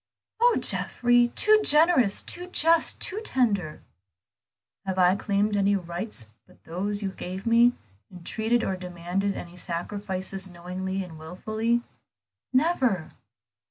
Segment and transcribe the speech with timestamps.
[0.39, 3.83] "Oh, Geoffrey, too generous, too just, too tender!"
[4.83, 7.73] "Have I claimed any rights but those you gave me,
[8.11, 11.83] entreated or demanded any sacrifices knowingly and wilfully?"
[12.51, 13.11] "Never."